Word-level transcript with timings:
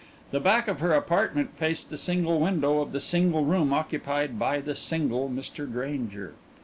The 0.31 0.39
back 0.39 0.67
of 0.67 0.79
her 0.79 0.93
apartment 0.93 1.55
faced 1.59 1.91
the 1.91 1.95
single 1.95 2.39
window 2.39 2.81
of 2.81 2.91
the 2.91 2.99
single 2.99 3.45
room 3.45 3.71
occupied 3.71 4.39
by 4.39 4.59
the 4.59 4.73
single 4.73 5.29
Mr. 5.29 5.71
Grainger. 5.71 6.33